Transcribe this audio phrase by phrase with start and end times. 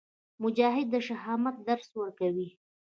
[0.43, 2.49] مجاهد د شهامت درس ورکوي.